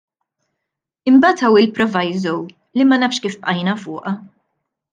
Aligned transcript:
Imbagħad 1.11 1.43
hawn 1.49 1.59
il-proviso 1.65 2.33
li 2.81 2.89
ma 2.89 2.99
nafx 3.05 3.21
kif 3.27 3.39
bqajna 3.45 3.77
fuqha. 3.87 4.17